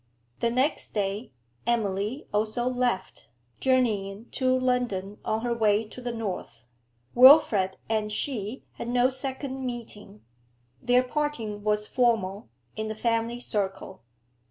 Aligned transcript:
The 0.39 0.49
next 0.49 0.95
day, 0.95 1.31
Emily 1.67 2.25
also 2.33 2.67
left, 2.67 3.29
journeying 3.59 4.31
to 4.31 4.57
London 4.57 5.19
on 5.23 5.41
her 5.41 5.53
way 5.53 5.85
to 5.89 6.01
the 6.01 6.11
north, 6.11 6.65
Wilfrid 7.13 7.77
and 7.87 8.11
she 8.11 8.63
had 8.77 8.87
no 8.87 9.11
second 9.11 9.63
meeting; 9.63 10.23
their 10.81 11.03
parting 11.03 11.63
was 11.63 11.85
formal, 11.85 12.49
in 12.75 12.87
the 12.87 12.95
family 12.95 13.39
circle. 13.39 14.01